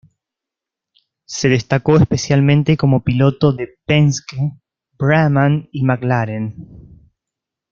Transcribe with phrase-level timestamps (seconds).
[1.25, 4.53] Se destacó especialmente como piloto de Penske,
[4.97, 7.07] Brabham y McLaren.